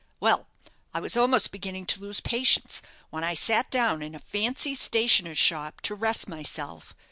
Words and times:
Well, 0.19 0.47
I 0.95 0.99
was 0.99 1.15
almost 1.15 1.51
beginning 1.51 1.85
to 1.85 1.99
lose 2.01 2.21
patience, 2.21 2.81
when 3.11 3.23
I 3.23 3.35
sat 3.35 3.69
down 3.69 4.01
in 4.01 4.15
a 4.15 4.19
fancy 4.19 4.73
stationer's 4.73 5.37
shop 5.37 5.79
to 5.81 5.93
rest 5.93 6.27
myself. 6.27 6.95